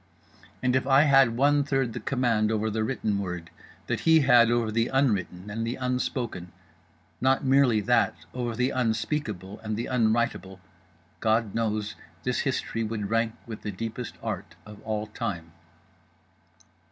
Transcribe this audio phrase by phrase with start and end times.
[0.63, 3.51] And if I had one third the command over the written word
[3.85, 9.77] that he had over the unwritten and the unspoken—not merely that; over the unspeakable and
[9.77, 11.93] the unwritable—God knows
[12.23, 15.51] this history would rank with the deepest art of all time.